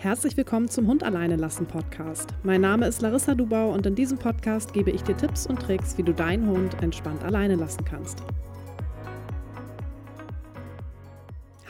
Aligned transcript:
Herzlich 0.00 0.34
willkommen 0.38 0.66
zum 0.70 0.86
Hund 0.86 1.02
alleine 1.02 1.36
lassen 1.36 1.66
Podcast. 1.66 2.30
Mein 2.42 2.62
Name 2.62 2.86
ist 2.86 3.02
Larissa 3.02 3.34
Dubau 3.34 3.70
und 3.70 3.84
in 3.84 3.94
diesem 3.94 4.16
Podcast 4.16 4.72
gebe 4.72 4.90
ich 4.90 5.02
dir 5.02 5.14
Tipps 5.14 5.46
und 5.46 5.60
Tricks, 5.60 5.98
wie 5.98 6.02
du 6.02 6.14
deinen 6.14 6.48
Hund 6.48 6.82
entspannt 6.82 7.22
alleine 7.22 7.54
lassen 7.56 7.84
kannst. 7.84 8.22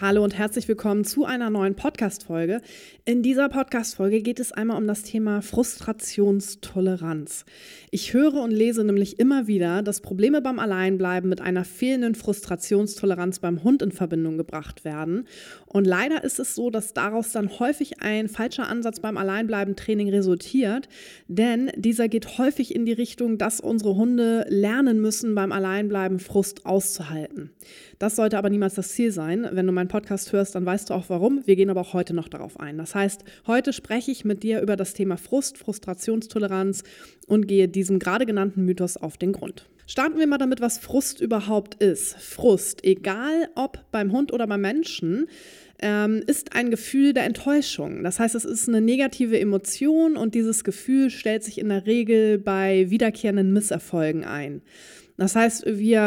Hallo 0.01 0.25
und 0.25 0.39
herzlich 0.39 0.67
willkommen 0.67 1.05
zu 1.05 1.27
einer 1.27 1.51
neuen 1.51 1.75
Podcast-Folge. 1.75 2.63
In 3.05 3.23
dieser 3.23 3.51
Podcast-Folge 3.51 4.23
geht 4.23 4.41
es 4.41 4.51
einmal 4.51 4.79
um 4.79 4.87
das 4.87 5.03
Thema 5.03 5.43
Frustrationstoleranz. 5.43 7.45
Ich 7.91 8.15
höre 8.15 8.37
und 8.37 8.51
lese 8.51 8.83
nämlich 8.83 9.19
immer 9.19 9.47
wieder, 9.47 9.83
dass 9.83 10.01
Probleme 10.01 10.41
beim 10.41 10.59
Alleinbleiben 10.59 11.29
mit 11.29 11.43
einer 11.43 11.67
fehlenden 11.67 12.15
Frustrationstoleranz 12.15 13.41
beim 13.41 13.63
Hund 13.63 13.83
in 13.83 13.93
Verbindung 13.93 14.39
gebracht 14.39 14.87
werden. 14.87 15.29
Und 15.67 15.87
leider 15.87 16.25
ist 16.25 16.41
es 16.41 16.55
so, 16.55 16.71
dass 16.71 16.95
daraus 16.95 17.33
dann 17.33 17.59
häufig 17.59 18.01
ein 18.01 18.29
falscher 18.29 18.69
Ansatz 18.69 19.01
beim 19.01 19.19
Alleinbleiben-Training 19.19 20.09
resultiert, 20.09 20.89
denn 21.29 21.73
dieser 21.77 22.09
geht 22.09 22.39
häufig 22.39 22.75
in 22.75 22.87
die 22.87 22.95
Richtung, 22.95 23.37
dass 23.37 23.61
unsere 23.61 23.97
Hunde 23.97 24.47
lernen 24.49 25.03
müssen, 25.03 25.35
beim 25.35 25.53
Alleinbleiben 25.53 26.21
Frust 26.21 26.65
auszuhalten. 26.65 27.51
Das 27.99 28.17
sollte 28.17 28.39
aber 28.39 28.49
niemals 28.49 28.77
das 28.77 28.93
Ziel 28.93 29.13
sein. 29.13 29.47
Wenn 29.53 29.67
du 29.67 29.73
meinen 29.73 29.90
Podcast 29.91 30.33
hörst, 30.33 30.55
dann 30.55 30.65
weißt 30.65 30.89
du 30.89 30.95
auch 30.95 31.09
warum. 31.09 31.43
Wir 31.45 31.57
gehen 31.57 31.69
aber 31.69 31.81
auch 31.81 31.93
heute 31.93 32.15
noch 32.15 32.29
darauf 32.29 32.59
ein. 32.59 32.79
Das 32.79 32.95
heißt, 32.95 33.25
heute 33.47 33.73
spreche 33.73 34.11
ich 34.11 34.25
mit 34.25 34.43
dir 34.43 34.63
über 34.63 34.77
das 34.77 34.95
Thema 34.95 35.17
Frust, 35.17 35.59
Frustrationstoleranz 35.59 36.85
und 37.27 37.47
gehe 37.47 37.69
diesem 37.69 37.99
gerade 37.99 38.25
genannten 38.25 38.65
Mythos 38.65 38.97
auf 38.97 39.19
den 39.19 39.33
Grund. 39.33 39.67
Starten 39.87 40.21
wir 40.21 40.29
mal 40.29 40.39
damit, 40.39 40.61
was 40.61 40.79
Frust 40.79 41.21
überhaupt 41.21 41.83
ist. 41.83 42.17
Frust, 42.17 42.85
egal 42.85 43.49
ob 43.57 43.85
beim 43.91 44.13
Hund 44.13 44.33
oder 44.33 44.47
beim 44.47 44.61
Menschen, 44.61 45.27
ähm, 45.81 46.23
ist 46.27 46.55
ein 46.55 46.71
Gefühl 46.71 47.13
der 47.13 47.25
Enttäuschung. 47.25 48.05
Das 48.05 48.21
heißt, 48.21 48.37
es 48.37 48.45
ist 48.45 48.69
eine 48.69 48.81
negative 48.81 49.41
Emotion 49.41 50.17
und 50.17 50.37
dieses 50.37 50.63
Gefühl 50.63 51.11
stellt 51.11 51.43
sich 51.43 51.59
in 51.59 51.69
der 51.69 51.87
Regel 51.87 52.39
bei 52.39 52.89
wiederkehrenden 52.91 53.53
Misserfolgen 53.53 54.25
ein. 54.25 54.63
Das 55.21 55.37
heißt, 55.37 55.67
wir 55.67 56.01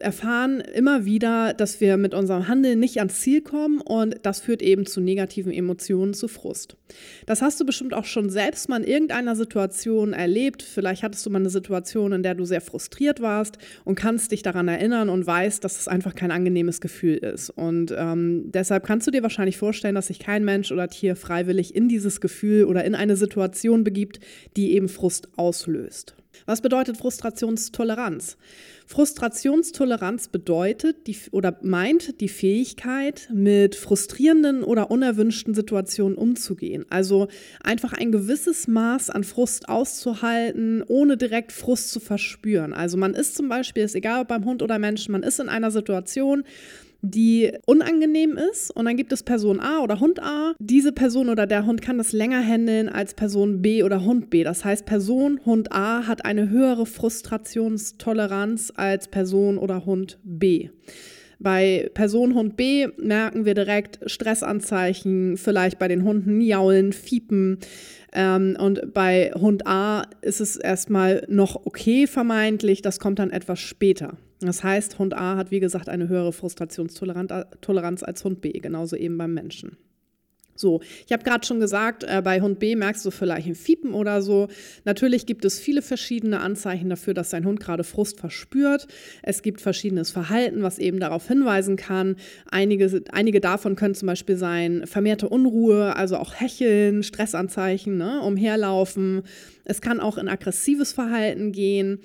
erfahren 0.00 0.58
immer 0.58 1.04
wieder, 1.04 1.54
dass 1.54 1.80
wir 1.80 1.96
mit 1.96 2.12
unserem 2.12 2.48
Handeln 2.48 2.80
nicht 2.80 2.98
ans 2.98 3.20
Ziel 3.20 3.40
kommen 3.40 3.80
und 3.80 4.16
das 4.24 4.40
führt 4.40 4.62
eben 4.62 4.84
zu 4.84 5.00
negativen 5.00 5.52
Emotionen, 5.52 6.12
zu 6.12 6.26
Frust. 6.26 6.76
Das 7.24 7.40
hast 7.40 7.60
du 7.60 7.64
bestimmt 7.64 7.94
auch 7.94 8.04
schon 8.04 8.30
selbst 8.30 8.68
mal 8.68 8.82
in 8.82 8.88
irgendeiner 8.88 9.36
Situation 9.36 10.12
erlebt. 10.12 10.64
Vielleicht 10.64 11.04
hattest 11.04 11.24
du 11.24 11.30
mal 11.30 11.38
eine 11.38 11.50
Situation, 11.50 12.10
in 12.10 12.24
der 12.24 12.34
du 12.34 12.44
sehr 12.44 12.60
frustriert 12.60 13.20
warst 13.20 13.58
und 13.84 13.94
kannst 13.94 14.32
dich 14.32 14.42
daran 14.42 14.66
erinnern 14.66 15.08
und 15.08 15.24
weißt, 15.24 15.62
dass 15.62 15.78
es 15.78 15.86
einfach 15.86 16.16
kein 16.16 16.32
angenehmes 16.32 16.80
Gefühl 16.80 17.18
ist. 17.18 17.50
Und 17.50 17.94
ähm, 17.96 18.50
deshalb 18.50 18.84
kannst 18.84 19.06
du 19.06 19.12
dir 19.12 19.22
wahrscheinlich 19.22 19.56
vorstellen, 19.56 19.94
dass 19.94 20.08
sich 20.08 20.18
kein 20.18 20.44
Mensch 20.44 20.72
oder 20.72 20.88
Tier 20.88 21.14
freiwillig 21.14 21.76
in 21.76 21.88
dieses 21.88 22.20
Gefühl 22.20 22.64
oder 22.64 22.84
in 22.84 22.96
eine 22.96 23.14
Situation 23.14 23.84
begibt, 23.84 24.18
die 24.56 24.72
eben 24.72 24.88
Frust 24.88 25.28
auslöst. 25.36 26.16
Was 26.46 26.60
bedeutet 26.60 26.96
Frustrationstoleranz? 26.96 28.36
Frustrationstoleranz 28.86 30.28
bedeutet 30.28 31.06
die, 31.06 31.16
oder 31.30 31.58
meint 31.62 32.20
die 32.20 32.28
Fähigkeit, 32.28 33.28
mit 33.32 33.74
frustrierenden 33.74 34.64
oder 34.64 34.90
unerwünschten 34.90 35.54
Situationen 35.54 36.16
umzugehen. 36.16 36.86
Also 36.88 37.28
einfach 37.62 37.92
ein 37.92 38.12
gewisses 38.12 38.66
Maß 38.66 39.10
an 39.10 39.24
Frust 39.24 39.68
auszuhalten, 39.68 40.82
ohne 40.86 41.16
direkt 41.16 41.52
Frust 41.52 41.90
zu 41.90 42.00
verspüren. 42.00 42.72
Also 42.72 42.96
man 42.96 43.14
ist 43.14 43.36
zum 43.36 43.48
Beispiel, 43.48 43.82
ist 43.82 43.94
egal 43.94 44.22
ob 44.22 44.28
beim 44.28 44.44
Hund 44.44 44.62
oder 44.62 44.78
Menschen, 44.78 45.12
man 45.12 45.22
ist 45.22 45.38
in 45.40 45.48
einer 45.48 45.70
Situation, 45.70 46.44
die 47.00 47.52
unangenehm 47.66 48.36
ist. 48.36 48.70
Und 48.70 48.84
dann 48.86 48.96
gibt 48.96 49.12
es 49.12 49.22
Person 49.22 49.60
A 49.60 49.80
oder 49.80 50.00
Hund 50.00 50.22
A. 50.22 50.54
Diese 50.58 50.92
Person 50.92 51.28
oder 51.28 51.46
der 51.46 51.66
Hund 51.66 51.82
kann 51.82 51.98
das 51.98 52.12
länger 52.12 52.42
handeln 52.42 52.88
als 52.88 53.14
Person 53.14 53.62
B 53.62 53.82
oder 53.82 54.04
Hund 54.04 54.30
B. 54.30 54.44
Das 54.44 54.64
heißt, 54.64 54.86
Person 54.86 55.40
Hund 55.44 55.72
A 55.72 56.06
hat 56.06 56.24
eine 56.24 56.50
höhere 56.50 56.86
Frustrationstoleranz 56.86 58.72
als 58.76 59.08
Person 59.08 59.58
oder 59.58 59.86
Hund 59.86 60.18
B. 60.24 60.70
Bei 61.40 61.88
Person 61.94 62.34
Hund 62.34 62.56
B 62.56 62.88
merken 62.96 63.44
wir 63.44 63.54
direkt 63.54 64.00
Stressanzeichen, 64.10 65.36
vielleicht 65.36 65.78
bei 65.78 65.86
den 65.86 66.02
Hunden 66.02 66.40
Jaulen, 66.40 66.92
Fiepen. 66.92 67.58
Ähm, 68.12 68.56
und 68.58 68.92
bei 68.92 69.30
Hund 69.38 69.66
A 69.66 70.02
ist 70.20 70.40
es 70.40 70.56
erstmal 70.56 71.24
noch 71.28 71.64
okay 71.64 72.06
vermeintlich, 72.08 72.82
das 72.82 72.98
kommt 72.98 73.20
dann 73.20 73.30
etwas 73.30 73.60
später. 73.60 74.16
Das 74.40 74.62
heißt, 74.62 74.98
Hund 74.98 75.14
A 75.14 75.36
hat 75.36 75.50
wie 75.50 75.60
gesagt 75.60 75.88
eine 75.88 76.08
höhere 76.08 76.32
Frustrationstoleranz 76.32 78.02
als 78.02 78.24
Hund 78.24 78.40
B, 78.40 78.52
genauso 78.52 78.96
eben 78.96 79.18
beim 79.18 79.34
Menschen. 79.34 79.76
So, 80.58 80.80
ich 81.06 81.12
habe 81.12 81.22
gerade 81.22 81.46
schon 81.46 81.60
gesagt, 81.60 82.04
äh, 82.04 82.20
bei 82.22 82.40
Hund 82.40 82.58
B 82.58 82.74
merkst 82.74 83.04
du 83.06 83.10
vielleicht 83.10 83.46
ein 83.46 83.54
Fiepen 83.54 83.94
oder 83.94 84.22
so. 84.22 84.48
Natürlich 84.84 85.24
gibt 85.24 85.44
es 85.44 85.60
viele 85.60 85.82
verschiedene 85.82 86.40
Anzeichen 86.40 86.90
dafür, 86.90 87.14
dass 87.14 87.30
dein 87.30 87.46
Hund 87.46 87.60
gerade 87.60 87.84
Frust 87.84 88.18
verspürt. 88.18 88.88
Es 89.22 89.42
gibt 89.42 89.60
verschiedenes 89.60 90.10
Verhalten, 90.10 90.62
was 90.62 90.78
eben 90.78 90.98
darauf 90.98 91.28
hinweisen 91.28 91.76
kann. 91.76 92.16
Einige, 92.50 93.04
einige 93.12 93.40
davon 93.40 93.76
können 93.76 93.94
zum 93.94 94.06
Beispiel 94.06 94.36
sein 94.36 94.86
vermehrte 94.86 95.28
Unruhe, 95.28 95.94
also 95.94 96.16
auch 96.16 96.34
Hecheln, 96.34 97.02
Stressanzeichen, 97.02 97.96
ne, 97.96 98.20
umherlaufen. 98.20 99.22
Es 99.68 99.80
kann 99.80 100.00
auch 100.00 100.18
in 100.18 100.28
aggressives 100.28 100.92
Verhalten 100.92 101.52
gehen. 101.52 102.00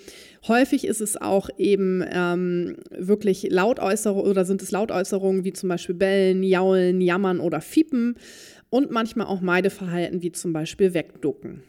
Häufig 0.47 0.85
ist 0.85 1.01
es 1.01 1.19
auch 1.19 1.49
eben 1.57 2.03
ähm, 2.11 2.75
wirklich 2.91 3.47
Lautäußerungen 3.49 4.29
oder 4.29 4.45
sind 4.45 4.61
es 4.61 4.71
Lautäußerungen 4.71 5.43
wie 5.45 5.53
zum 5.53 5.69
Beispiel 5.69 5.95
Bellen, 5.95 6.43
Jaulen, 6.43 7.01
Jammern 7.01 7.39
oder 7.39 7.61
Fiepen 7.61 8.15
und 8.69 8.91
manchmal 8.91 9.27
auch 9.27 9.41
Meideverhalten 9.41 10.21
wie 10.21 10.31
zum 10.31 10.51
Beispiel 10.51 10.93
Wegducken. 10.93 11.63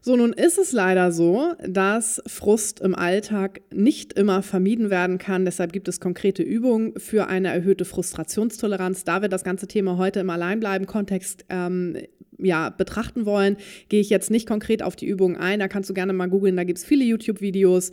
So, 0.00 0.16
nun 0.16 0.32
ist 0.32 0.58
es 0.58 0.72
leider 0.72 1.12
so, 1.12 1.52
dass 1.66 2.22
Frust 2.26 2.80
im 2.80 2.94
Alltag 2.94 3.60
nicht 3.70 4.12
immer 4.14 4.42
vermieden 4.42 4.90
werden 4.90 5.18
kann. 5.18 5.44
Deshalb 5.44 5.72
gibt 5.72 5.88
es 5.88 6.00
konkrete 6.00 6.42
Übungen 6.42 6.94
für 6.98 7.26
eine 7.26 7.48
erhöhte 7.48 7.84
Frustrationstoleranz. 7.84 9.04
Da 9.04 9.22
wir 9.22 9.28
das 9.28 9.44
ganze 9.44 9.66
Thema 9.66 9.98
heute 9.98 10.20
im 10.20 10.30
Alleinbleiben-Kontext 10.30 11.44
ähm, 11.48 11.98
ja, 12.38 12.70
betrachten 12.70 13.26
wollen, 13.26 13.56
gehe 13.88 14.00
ich 14.00 14.10
jetzt 14.10 14.30
nicht 14.30 14.46
konkret 14.46 14.82
auf 14.82 14.96
die 14.96 15.06
Übungen 15.06 15.36
ein. 15.36 15.58
Da 15.58 15.68
kannst 15.68 15.90
du 15.90 15.94
gerne 15.94 16.12
mal 16.12 16.28
googeln, 16.28 16.56
da 16.56 16.64
gibt 16.64 16.78
es 16.78 16.84
viele 16.84 17.04
YouTube-Videos. 17.04 17.90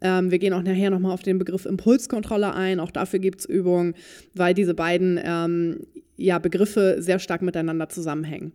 Ähm, 0.00 0.30
wir 0.30 0.38
gehen 0.38 0.52
auch 0.52 0.62
nachher 0.62 0.90
nochmal 0.90 1.12
auf 1.12 1.22
den 1.22 1.38
Begriff 1.38 1.66
Impulskontrolle 1.66 2.54
ein. 2.54 2.80
Auch 2.80 2.90
dafür 2.90 3.18
gibt 3.18 3.40
es 3.40 3.46
Übungen, 3.46 3.94
weil 4.34 4.54
diese 4.54 4.74
beiden 4.74 5.20
ähm, 5.22 5.80
ja, 6.16 6.38
Begriffe 6.38 6.96
sehr 6.98 7.18
stark 7.18 7.42
miteinander 7.42 7.88
zusammenhängen. 7.88 8.52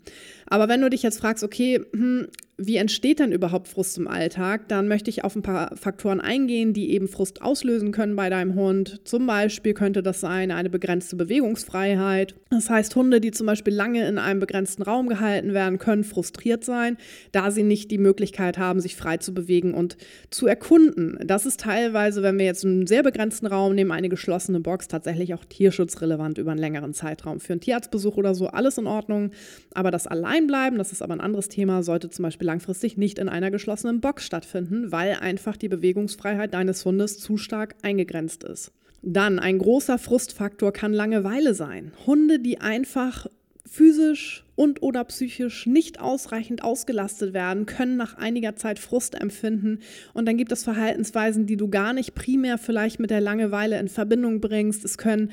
Aber 0.48 0.68
wenn 0.70 0.82
du 0.82 0.90
dich 0.90 1.04
jetzt 1.04 1.20
fragst, 1.20 1.44
okay, 1.44 1.82
hm, 1.94 2.28
wie 2.62 2.76
entsteht 2.76 3.20
denn 3.20 3.32
überhaupt 3.32 3.70
Frust 3.70 3.98
im 3.98 4.08
Alltag, 4.08 4.68
dann 4.68 4.90
möchte 4.90 5.10
ich 5.10 5.24
auf 5.24 5.36
ein 5.36 5.42
paar 5.42 5.76
Faktoren 5.78 6.20
eingehen, 6.20 6.74
die 6.74 6.92
eben 6.92 7.08
Frust 7.08 7.42
auslösen 7.42 7.94
können 7.94 8.18
bei 8.18 8.30
deinem 8.30 8.54
Hund. 8.54 9.00
Zum 9.06 9.26
Beispiel 9.26 9.74
könnte 9.74 10.04
das 10.04 10.20
sein 10.20 10.52
eine 10.52 10.70
begrenzte 10.70 11.16
Bewegungsfreiheit. 11.16 12.36
Das 12.50 12.70
heißt, 12.70 12.96
Hunde, 12.98 13.22
die 13.22 13.32
zum 13.32 13.48
Beispiel 13.48 13.74
lange 13.74 14.06
in 14.06 14.18
einem 14.18 14.42
begrenzten 14.42 14.84
Raum 14.84 15.08
gehalten 15.08 15.54
werden, 15.54 15.80
können 15.80 16.04
frustriert 16.04 16.66
sein, 16.66 16.98
da 17.32 17.50
sie 17.50 17.64
nicht 17.64 17.92
die 17.92 17.98
Möglichkeit 17.98 18.58
haben, 18.58 18.82
sich 18.82 18.98
frei 18.98 19.18
zu 19.18 19.34
bewegen 19.34 19.74
und 19.74 19.96
zu 20.30 20.46
erkunden. 20.46 21.18
Das 21.24 21.46
ist 21.46 21.62
teilweise, 21.62 22.24
wenn 22.24 22.38
wir 22.38 22.46
jetzt 22.46 22.66
einen 22.66 22.88
sehr 22.88 23.04
begrenzten 23.04 23.48
Raum 23.48 23.74
nehmen, 23.74 23.92
eine 23.92 24.10
geschlossene 24.10 24.60
Box, 24.60 24.90
tatsächlich 24.90 25.34
auch 25.34 25.46
tierschutzrelevant 25.46 26.38
über 26.38 26.52
einen 26.52 26.60
längeren 26.60 26.94
Zeitraum. 26.94 27.40
Für 27.50 27.54
einen 27.54 27.62
Tierarztbesuch 27.62 28.16
oder 28.16 28.36
so, 28.36 28.46
alles 28.46 28.78
in 28.78 28.86
Ordnung. 28.86 29.32
Aber 29.74 29.90
das 29.90 30.06
Alleinbleiben, 30.06 30.78
das 30.78 30.92
ist 30.92 31.02
aber 31.02 31.16
ein 31.16 31.20
anderes 31.20 31.50
Thema, 31.50 31.82
sollte 31.82 32.12
zum 32.12 32.22
Beispiel 32.22 32.46
langfristig 32.46 32.96
nicht 32.96 33.18
in 33.18 33.28
einer 33.28 33.50
geschlossenen 33.50 34.02
Box 34.02 34.24
stattfinden, 34.24 34.92
weil 34.92 35.14
einfach 35.14 35.58
die 35.58 35.68
Bewegungsfreiheit 35.68 36.54
deines 36.54 36.86
Hundes 36.86 37.18
zu 37.18 37.38
stark 37.38 37.74
eingegrenzt 37.82 38.44
ist. 38.44 38.72
Dann 39.02 39.40
ein 39.40 39.58
großer 39.58 39.98
Frustfaktor 39.98 40.72
kann 40.72 40.94
Langeweile 40.94 41.56
sein. 41.56 41.92
Hunde, 42.06 42.38
die 42.38 42.62
einfach 42.62 43.26
physisch 43.70 44.44
und 44.56 44.82
oder 44.82 45.04
psychisch 45.06 45.68
nicht 45.68 46.02
ausreichend 46.02 46.64
ausgelastet 46.64 47.34
werden, 47.34 47.66
können 47.66 47.96
nach 47.96 48.18
einiger 48.18 48.56
Zeit 48.56 48.80
Frust 48.80 49.16
empfinden 49.16 49.80
und 50.14 50.26
dann 50.26 50.38
gibt 50.38 50.52
es 50.52 50.64
Verhaltensweisen, 50.64 51.46
die 51.46 51.56
du 51.56 51.70
gar 51.70 51.94
nicht 51.94 52.16
primär 52.16 52.58
vielleicht 52.58 53.00
mit 53.00 53.10
der 53.10 53.22
Langeweile 53.22 53.80
in 53.80 53.88
Verbindung 53.88 54.42
bringst. 54.42 54.84
Es 54.84 54.98
können 54.98 55.32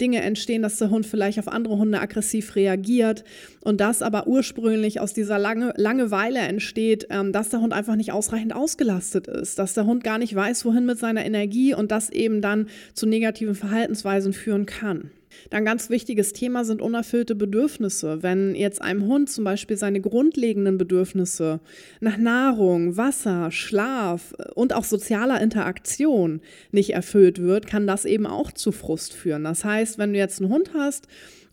Dinge 0.00 0.20
entstehen, 0.20 0.62
dass 0.62 0.76
der 0.76 0.90
Hund 0.90 1.06
vielleicht 1.06 1.38
auf 1.38 1.48
andere 1.48 1.78
Hunde 1.78 2.00
aggressiv 2.00 2.54
reagiert 2.56 3.24
und 3.62 3.80
das 3.80 4.02
aber 4.02 4.26
ursprünglich 4.26 5.00
aus 5.00 5.14
dieser 5.14 5.38
Lange 5.38 5.72
Langeweile 5.76 6.40
entsteht, 6.40 7.06
ähm, 7.08 7.32
dass 7.32 7.48
der 7.48 7.60
Hund 7.60 7.72
einfach 7.72 7.96
nicht 7.96 8.12
ausreichend 8.12 8.54
ausgelastet 8.54 9.26
ist, 9.26 9.58
dass 9.58 9.74
der 9.74 9.86
Hund 9.86 10.04
gar 10.04 10.18
nicht 10.18 10.34
weiß, 10.34 10.64
wohin 10.64 10.84
mit 10.84 10.98
seiner 10.98 11.24
Energie 11.24 11.72
und 11.72 11.92
das 11.92 12.10
eben 12.10 12.42
dann 12.42 12.68
zu 12.94 13.06
negativen 13.06 13.54
Verhaltensweisen 13.54 14.32
führen 14.32 14.66
kann. 14.66 15.12
Dann 15.50 15.64
ganz 15.64 15.90
wichtiges 15.90 16.32
Thema 16.32 16.64
sind 16.64 16.82
unerfüllte 16.82 17.34
Bedürfnisse. 17.34 18.22
Wenn 18.22 18.54
jetzt 18.54 18.82
einem 18.82 19.06
Hund 19.06 19.30
zum 19.30 19.44
Beispiel 19.44 19.76
seine 19.76 20.00
grundlegenden 20.00 20.78
Bedürfnisse 20.78 21.60
nach 22.00 22.16
Nahrung, 22.16 22.96
Wasser, 22.96 23.50
Schlaf 23.50 24.34
und 24.54 24.74
auch 24.74 24.84
sozialer 24.84 25.40
Interaktion 25.40 26.40
nicht 26.72 26.90
erfüllt 26.90 27.40
wird, 27.40 27.66
kann 27.66 27.86
das 27.86 28.04
eben 28.04 28.26
auch 28.26 28.52
zu 28.52 28.72
Frust 28.72 29.12
führen. 29.12 29.44
Das 29.44 29.64
heißt, 29.64 29.98
wenn 29.98 30.12
du 30.12 30.18
jetzt 30.18 30.40
einen 30.40 30.50
Hund 30.50 30.70
hast 30.74 31.06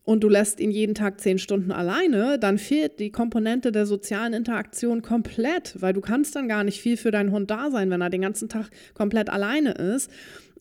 und 0.06 0.24
du 0.24 0.30
lässt 0.30 0.60
ihn 0.60 0.72
jeden 0.72 0.96
Tag 0.96 1.22
zehn 1.22 1.38
Stunden 1.38 1.72
alleine, 1.72 2.38
dann 2.38 2.58
fehlt 2.58 3.00
die 3.00 3.12
Komponente 3.12 3.72
der 3.72 3.86
sozialen 3.86 4.34
Interaktion 4.34 5.02
komplett, 5.02 5.76
weil 5.80 5.94
du 5.94 6.02
kannst 6.02 6.36
dann 6.36 6.48
gar 6.48 6.64
nicht 6.64 6.82
viel 6.82 6.98
für 6.98 7.12
deinen 7.12 7.32
Hund 7.32 7.50
da 7.50 7.72
sein, 7.72 7.90
wenn 7.90 8.02
er 8.02 8.10
den 8.10 8.22
ganzen 8.22 8.50
Tag 8.50 8.70
komplett 8.94 9.30
alleine 9.30 9.72
ist. 9.72 10.12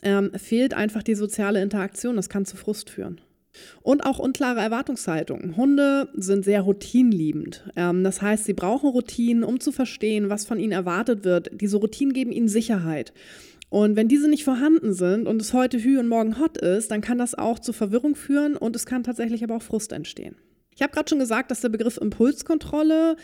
Ähm, 0.03 0.33
fehlt 0.35 0.75
einfach 0.75 1.03
die 1.03 1.15
soziale 1.15 1.63
Interaktion. 1.63 2.17
Das 2.17 2.29
kann 2.29 2.45
zu 2.45 2.57
Frust 2.57 2.91
führen. 2.91 3.21
Und 3.83 4.05
auch 4.07 4.19
unklare 4.19 4.61
Erwartungshaltungen. 4.61 5.57
Hunde 5.57 6.09
sind 6.15 6.45
sehr 6.45 6.63
routinliebend. 6.63 7.65
Ähm, 7.77 8.03
das 8.03 8.23
heißt, 8.23 8.45
sie 8.45 8.55
brauchen 8.55 8.91
Routinen, 8.91 9.45
um 9.45 9.61
zu 9.61 9.73
verstehen, 9.73 10.31
was 10.31 10.47
von 10.47 10.59
ihnen 10.59 10.73
erwartet 10.73 11.25
wird. 11.25 11.51
Diese 11.61 11.77
Routinen 11.77 12.15
geben 12.15 12.33
ihnen 12.33 12.49
Sicherheit. 12.49 13.13
Und 13.69 13.97
wenn 13.97 14.09
diese 14.09 14.29
nicht 14.29 14.45
vorhanden 14.45 14.93
sind 14.93 15.27
und 15.27 15.41
es 15.41 15.55
heute 15.55 15.83
Hü 15.83 15.99
und 15.99 16.09
morgen 16.09 16.39
Hot 16.39 16.59
ist, 16.59 16.91
dann 16.91 17.01
kann 17.01 17.17
das 17.17 17.35
auch 17.35 17.59
zu 17.59 17.73
Verwirrung 17.73 18.15
führen 18.17 18.57
und 18.57 18.77
es 18.77 18.85
kann 18.85 19.03
tatsächlich 19.03 19.43
aber 19.45 19.57
auch 19.57 19.63
Frust 19.63 19.93
entstehen. 19.93 20.37
Ich 20.75 20.83
habe 20.83 20.93
gerade 20.93 21.09
schon 21.09 21.19
gesagt, 21.19 21.51
dass 21.51 21.61
der 21.61 21.71
Begriff 21.71 21.97
Impulskontrolle 21.97 23.17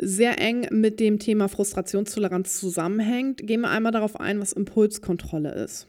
sehr 0.00 0.40
eng 0.40 0.68
mit 0.70 1.00
dem 1.00 1.18
Thema 1.18 1.48
Frustrationstoleranz 1.48 2.58
zusammenhängt. 2.58 3.46
Gehen 3.46 3.62
wir 3.62 3.70
einmal 3.70 3.92
darauf 3.92 4.18
ein, 4.18 4.40
was 4.40 4.52
Impulskontrolle 4.52 5.52
ist. 5.52 5.86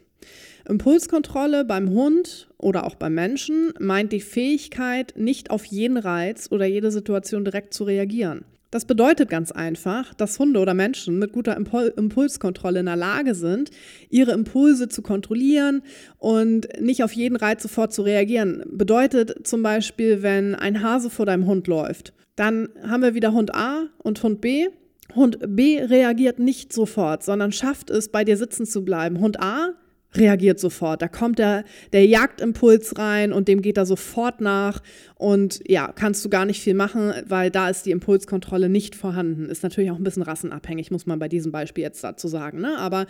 Impulskontrolle 0.67 1.65
beim 1.65 1.89
Hund 1.89 2.49
oder 2.57 2.85
auch 2.85 2.95
beim 2.95 3.15
Menschen 3.15 3.73
meint 3.79 4.11
die 4.11 4.21
Fähigkeit, 4.21 5.13
nicht 5.17 5.51
auf 5.51 5.65
jeden 5.65 5.97
Reiz 5.97 6.47
oder 6.51 6.65
jede 6.65 6.91
Situation 6.91 7.43
direkt 7.43 7.73
zu 7.73 7.83
reagieren. 7.83 8.45
Das 8.71 8.85
bedeutet 8.85 9.29
ganz 9.29 9.51
einfach, 9.51 10.13
dass 10.13 10.39
Hunde 10.39 10.61
oder 10.61 10.73
Menschen 10.73 11.19
mit 11.19 11.33
guter 11.33 11.57
Impul 11.57 11.93
Impulskontrolle 11.97 12.79
in 12.79 12.85
der 12.85 12.95
Lage 12.95 13.35
sind, 13.35 13.69
ihre 14.09 14.31
Impulse 14.31 14.87
zu 14.87 15.01
kontrollieren 15.01 15.83
und 16.19 16.69
nicht 16.79 17.03
auf 17.03 17.11
jeden 17.11 17.35
Reiz 17.35 17.61
sofort 17.61 17.91
zu 17.91 18.01
reagieren. 18.03 18.63
Bedeutet 18.71 19.45
zum 19.45 19.61
Beispiel, 19.61 20.23
wenn 20.23 20.55
ein 20.55 20.81
Hase 20.81 21.09
vor 21.09 21.25
deinem 21.25 21.47
Hund 21.47 21.67
läuft, 21.67 22.13
dann 22.37 22.69
haben 22.81 23.03
wir 23.03 23.13
wieder 23.13 23.33
Hund 23.33 23.53
A 23.53 23.87
und 23.97 24.23
Hund 24.23 24.39
B. 24.39 24.67
Hund 25.15 25.39
B 25.45 25.81
reagiert 25.81 26.39
nicht 26.39 26.71
sofort, 26.71 27.23
sondern 27.23 27.51
schafft 27.51 27.89
es, 27.89 28.07
bei 28.07 28.23
dir 28.23 28.37
sitzen 28.37 28.65
zu 28.65 28.85
bleiben. 28.85 29.19
Hund 29.19 29.41
A 29.41 29.73
reagiert 30.13 30.59
sofort. 30.59 31.01
Da 31.01 31.07
kommt 31.07 31.39
der, 31.39 31.63
der 31.93 32.05
Jagdimpuls 32.05 32.97
rein 32.97 33.31
und 33.31 33.47
dem 33.47 33.61
geht 33.61 33.77
er 33.77 33.85
sofort 33.85 34.41
nach. 34.41 34.81
Und 35.15 35.61
ja, 35.67 35.91
kannst 35.93 36.25
du 36.25 36.29
gar 36.29 36.45
nicht 36.45 36.61
viel 36.61 36.73
machen, 36.73 37.13
weil 37.27 37.49
da 37.49 37.69
ist 37.69 37.85
die 37.85 37.91
Impulskontrolle 37.91 38.67
nicht 38.67 38.95
vorhanden. 38.95 39.45
Ist 39.45 39.63
natürlich 39.63 39.91
auch 39.91 39.97
ein 39.97 40.03
bisschen 40.03 40.23
rassenabhängig, 40.23 40.91
muss 40.91 41.05
man 41.05 41.19
bei 41.19 41.29
diesem 41.29 41.51
Beispiel 41.51 41.83
jetzt 41.83 42.03
dazu 42.03 42.27
sagen. 42.27 42.59
Ne? 42.59 42.77
Aber 42.77 43.05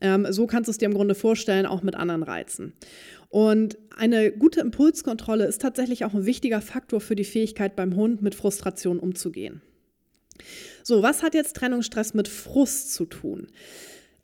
ähm, 0.00 0.26
so 0.30 0.46
kannst 0.46 0.68
du 0.68 0.70
es 0.70 0.78
dir 0.78 0.86
im 0.86 0.94
Grunde 0.94 1.14
vorstellen, 1.14 1.66
auch 1.66 1.82
mit 1.82 1.96
anderen 1.96 2.22
Reizen. 2.22 2.72
Und 3.30 3.76
eine 3.96 4.30
gute 4.30 4.60
Impulskontrolle 4.60 5.46
ist 5.46 5.60
tatsächlich 5.60 6.04
auch 6.04 6.14
ein 6.14 6.24
wichtiger 6.24 6.60
Faktor 6.60 7.00
für 7.00 7.16
die 7.16 7.24
Fähigkeit 7.24 7.74
beim 7.74 7.96
Hund, 7.96 8.22
mit 8.22 8.36
Frustration 8.36 9.00
umzugehen. 9.00 9.60
So, 10.84 11.02
was 11.02 11.22
hat 11.22 11.34
jetzt 11.34 11.56
Trennungsstress 11.56 12.14
mit 12.14 12.28
Frust 12.28 12.94
zu 12.94 13.06
tun? 13.06 13.48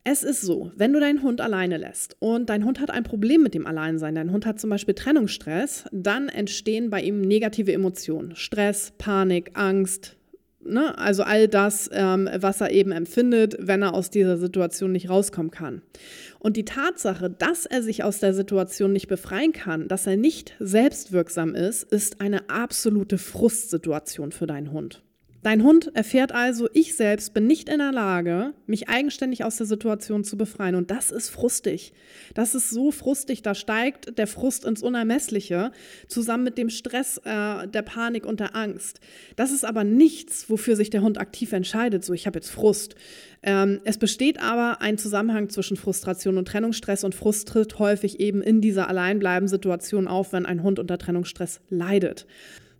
Es 0.03 0.23
ist 0.23 0.41
so, 0.41 0.73
wenn 0.77 0.95
du 0.95 1.01
deinen 1.01 1.23
Hund 1.23 1.43
alleine 1.43 1.77
lässt 1.77 2.17
und 2.21 2.49
dein 2.49 2.65
Hund 2.65 2.81
hat 2.81 2.91
ein 2.91 3.03
Problem 3.03 3.43
mit 3.43 3.53
dem 3.53 3.67
Alleinsein, 3.67 4.15
dein 4.15 4.33
Hund 4.33 4.47
hat 4.47 4.59
zum 4.59 4.71
Beispiel 4.71 4.95
Trennungsstress, 4.95 5.85
dann 5.93 6.31
entstehen 6.31 6.89
bei 6.89 7.03
ihm 7.03 7.21
negative 7.21 7.75
Emotionen. 7.75 8.35
Stress, 8.35 8.95
Panik, 8.97 9.51
Angst, 9.53 10.17
ne? 10.63 10.97
also 10.97 11.23
all 11.23 11.49
das, 11.49 11.91
ähm, 11.93 12.31
was 12.35 12.63
er 12.63 12.71
eben 12.71 12.93
empfindet, 12.93 13.57
wenn 13.59 13.83
er 13.83 13.93
aus 13.93 14.09
dieser 14.09 14.39
Situation 14.39 14.93
nicht 14.93 15.11
rauskommen 15.11 15.51
kann. 15.51 15.83
Und 16.39 16.57
die 16.57 16.65
Tatsache, 16.65 17.29
dass 17.29 17.67
er 17.67 17.83
sich 17.83 18.03
aus 18.03 18.21
der 18.21 18.33
Situation 18.33 18.95
nicht 18.95 19.09
befreien 19.09 19.53
kann, 19.53 19.87
dass 19.87 20.07
er 20.07 20.17
nicht 20.17 20.57
selbstwirksam 20.61 21.55
ist, 21.55 21.83
ist 21.83 22.23
eine 22.23 22.49
absolute 22.49 23.19
Frustsituation 23.19 24.33
für 24.33 24.47
deinen 24.47 24.73
Hund. 24.73 25.03
Dein 25.43 25.63
Hund 25.63 25.91
erfährt 25.95 26.33
also, 26.33 26.69
ich 26.75 26.97
selbst 26.97 27.33
bin 27.33 27.47
nicht 27.47 27.71
in 27.71 27.79
der 27.79 27.93
Lage, 27.93 28.53
mich 28.67 28.91
eigenständig 28.91 29.43
aus 29.43 29.57
der 29.57 29.67
Situation 29.67 30.23
zu 30.23 30.37
befreien. 30.37 30.75
Und 30.75 30.91
das 30.91 31.11
ist 31.11 31.31
frustig. 31.31 31.95
Das 32.35 32.55
ist 32.55 32.69
so 32.69 32.91
frustig. 32.91 33.41
Da 33.41 33.55
steigt 33.55 34.19
der 34.19 34.27
Frust 34.27 34.67
ins 34.67 34.83
Unermessliche, 34.83 35.73
zusammen 36.09 36.45
mit 36.45 36.59
dem 36.59 36.69
Stress, 36.69 37.19
äh, 37.25 37.67
der 37.67 37.83
Panik 37.83 38.27
und 38.27 38.41
der 38.41 38.55
Angst. 38.55 39.01
Das 39.37 39.51
ist 39.51 39.65
aber 39.65 39.83
nichts, 39.83 40.51
wofür 40.51 40.77
sich 40.77 40.91
der 40.91 41.01
Hund 41.01 41.17
aktiv 41.19 41.53
entscheidet. 41.53 42.05
So, 42.05 42.13
ich 42.13 42.27
habe 42.27 42.39
jetzt 42.39 42.51
Frust. 42.51 42.95
Ähm, 43.43 43.81
es 43.85 43.97
besteht 43.97 44.43
aber 44.43 44.83
ein 44.83 44.99
Zusammenhang 44.99 45.49
zwischen 45.49 45.79
Frustration 45.79 46.37
und 46.37 46.49
Trennungsstress 46.49 47.03
und 47.03 47.15
Frust 47.15 47.49
tritt 47.49 47.79
häufig 47.79 48.21
eben 48.21 48.43
in 48.43 48.61
dieser 48.61 48.89
Alleinbleiben-Situation 48.89 50.07
auf, 50.07 50.35
wenn 50.35 50.45
ein 50.45 50.63
Hund 50.63 50.79
unter 50.79 50.99
Trennungsstress 50.99 51.61
leidet. 51.71 52.27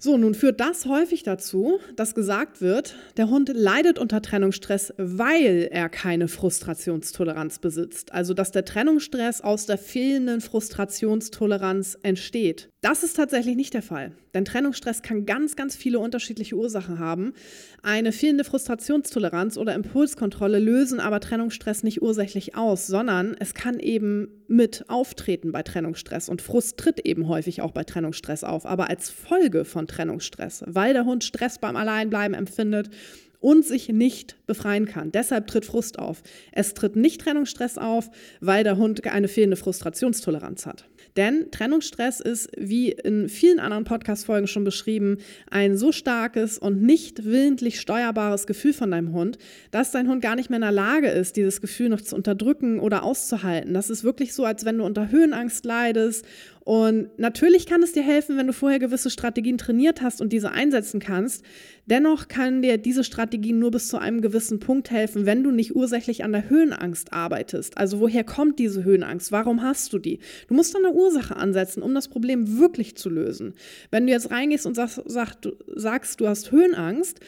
So, 0.03 0.17
nun 0.17 0.33
führt 0.33 0.61
das 0.61 0.87
häufig 0.87 1.25
dazu, 1.25 1.79
dass 1.95 2.15
gesagt 2.15 2.63
wird, 2.63 2.95
der 3.19 3.29
Hund 3.29 3.51
leidet 3.53 3.99
unter 3.99 4.23
Trennungsstress, 4.23 4.95
weil 4.97 5.69
er 5.71 5.91
keine 5.91 6.27
Frustrationstoleranz 6.27 7.59
besitzt. 7.59 8.11
Also, 8.11 8.33
dass 8.33 8.51
der 8.51 8.65
Trennungsstress 8.65 9.43
aus 9.43 9.67
der 9.67 9.77
fehlenden 9.77 10.41
Frustrationstoleranz 10.41 11.99
entsteht. 12.03 12.71
Das 12.81 13.03
ist 13.03 13.17
tatsächlich 13.17 13.57
nicht 13.57 13.75
der 13.75 13.83
Fall, 13.83 14.13
denn 14.33 14.47
Trennungsstress 14.47 15.03
kann 15.03 15.27
ganz, 15.27 15.55
ganz 15.55 15.77
viele 15.77 15.99
unterschiedliche 15.99 16.57
Ursachen 16.57 16.99
haben. 16.99 17.35
Eine 17.83 18.13
fehlende 18.13 18.45
Frustrationstoleranz 18.45 19.59
oder 19.59 19.75
Impulskontrolle 19.75 20.61
lösen 20.61 20.99
aber 20.99 21.21
Trennungsstress 21.21 21.83
nicht 21.83 22.01
ursächlich 22.01 22.57
aus, 22.57 22.87
sondern 22.87 23.37
es 23.39 23.53
kann 23.53 23.79
eben 23.79 24.40
mit 24.51 24.85
auftreten 24.89 25.53
bei 25.53 25.63
Trennungsstress 25.63 26.29
und 26.29 26.43
Frust 26.43 26.77
tritt 26.77 27.07
eben 27.07 27.29
häufig 27.29 27.63
auch 27.63 27.71
bei 27.71 27.85
Trennungsstress 27.85 28.43
auf, 28.43 28.67
aber 28.67 28.91
als 28.91 29.09
Folge 29.09 29.65
von 29.65 29.87
Trennungsstress, 29.87 30.65
weil 30.67 30.93
der 30.93 31.05
Hund 31.05 31.23
Stress 31.23 31.59
beim 31.59 31.77
Alleinbleiben 31.77 32.35
empfindet 32.35 32.91
und 33.39 33.65
sich 33.65 33.89
nicht 33.89 34.37
befreien 34.47 34.87
kann. 34.87 35.13
Deshalb 35.13 35.47
tritt 35.47 35.65
Frust 35.65 35.99
auf. 35.99 36.23
Es 36.53 36.75
tritt 36.75 36.97
nicht 36.97 37.21
Trennungsstress 37.21 37.79
auf, 37.79 38.11
weil 38.41 38.65
der 38.65 38.77
Hund 38.77 39.07
eine 39.07 39.29
fehlende 39.29 39.57
Frustrationstoleranz 39.57 40.67
hat. 40.67 40.85
Denn 41.17 41.51
Trennungsstress 41.51 42.21
ist, 42.21 42.51
wie 42.57 42.93
in 42.93 43.29
vielen 43.29 43.59
anderen 43.59 43.85
Podcast-Folgen 43.85 44.47
schon 44.47 44.65
beschrieben, 44.65 45.19
ein 45.51 45.77
so 45.77 45.93
starkes 45.93 46.59
und 46.59 46.83
nicht 46.83 47.25
willentlich 47.25 47.81
steuerbares 47.81 48.47
Gefühl 48.47 48.73
von 48.73 48.91
deinem 48.91 49.13
Hund, 49.13 49.39
dass 49.71 49.91
dein 49.91 50.09
Hund 50.09 50.23
gar 50.23 50.37
nicht 50.37 50.51
mehr 50.51 50.59
in 50.59 50.63
der 50.63 50.73
Lage 50.73 51.09
ist, 51.09 51.37
dieses 51.37 51.61
Gefühl 51.61 51.89
noch 51.89 52.01
zu 52.01 52.17
unterdrücken 52.17 52.81
oder 52.81 53.03
auszuhalten. 53.03 53.75
Das 53.75 53.91
ist 53.91 54.05
wirklich 54.05 54.35
so, 54.35 54.45
als 54.45 54.65
wenn 54.65 54.79
du 54.79 54.85
unter 54.85 55.11
Höhenangst 55.11 55.65
leidest 55.65 56.25
und 56.65 57.19
natürlich 57.19 57.67
kann 57.67 57.83
es 57.83 57.93
dir 57.93 58.03
helfen, 58.03 58.37
wenn 58.37 58.47
du 58.47 58.53
vorher 58.53 58.79
gewisse 58.79 59.09
Strategien 59.09 59.57
trainiert 59.57 60.03
hast 60.03 60.21
und 60.21 60.33
diese 60.33 60.53
einsetzen 60.53 61.01
kannst. 61.01 61.45
Dennoch 61.87 62.29
kann 62.29 62.61
dir 62.61 62.77
diese 62.77 63.03
Strategie 63.03 63.53
nur 63.53 63.71
bis 63.71 63.89
zu 63.89 63.99
einem 63.99 64.21
gewissen 64.21 64.61
Punkt 64.61 64.91
helfen, 64.91 65.25
wenn 65.25 65.43
du 65.43 65.51
nicht 65.51 65.75
ursächlich 65.75 66.23
an 66.23 66.33
der 66.33 66.51
Höhenangst 66.51 67.13
arbeitest. 67.13 67.79
Also 67.79 68.01
woher 68.01 68.25
kommt 68.25 68.59
diese 68.59 68.85
Höhenangst? 68.85 69.33
Warum 69.33 69.63
hast 69.63 69.93
du 69.93 69.99
die? 69.99 70.21
Du 70.49 70.55
musst 70.55 70.77
an 70.77 70.83
der 70.83 70.95
Ursache 70.95 71.35
ansetzen, 71.35 71.83
um 71.83 71.95
das 71.95 72.09
Problem 72.09 72.59
wirklich 72.59 72.97
zu 72.97 73.09
lösen. 73.09 73.55
Wenn 73.91 74.07
du 74.07 74.13
jetzt 74.13 74.31
reingehst 74.31 74.67
und 74.67 74.75
sagst, 74.75 75.03
sag, 75.07 75.37
du, 75.37 75.53
sagst, 75.75 76.21
du 76.21 76.29
hast 76.29 76.53
Höhenangst, 76.53 77.21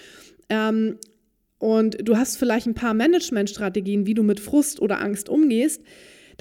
ähm, 0.50 0.98
und 1.58 1.96
du 2.08 2.16
hast 2.16 2.38
vielleicht 2.38 2.66
ein 2.66 2.74
paar 2.74 2.92
Managementstrategien, 2.92 4.04
wie 4.04 4.14
du 4.14 4.24
mit 4.24 4.40
Frust 4.40 4.82
oder 4.82 5.00
Angst 5.00 5.28
umgehst, 5.28 5.80